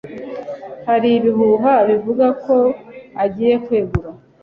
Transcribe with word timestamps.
Hari 0.87 1.09
ibihuha 1.17 1.73
bivuga 1.89 2.25
ko 2.43 2.57
agiye 3.23 3.55
kwegura. 3.65 4.09